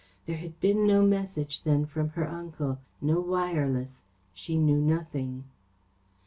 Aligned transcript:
There 0.25 0.37
had 0.37 0.59
been 0.59 0.87
no 0.87 1.03
message 1.03 1.61
then 1.61 1.85
from 1.85 2.09
her 2.17 2.27
uncle 2.27 2.79
no 3.01 3.19
wireless. 3.19 4.05
She 4.33 4.57
knew 4.57 4.81
nothing. 4.81 5.43